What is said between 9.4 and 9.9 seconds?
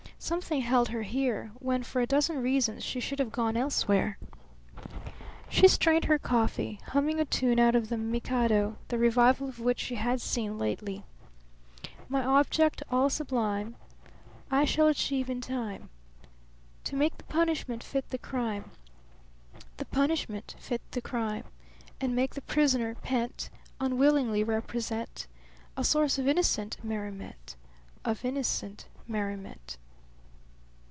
of which